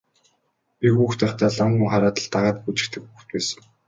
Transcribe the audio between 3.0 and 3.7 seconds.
хүүхэд байсан.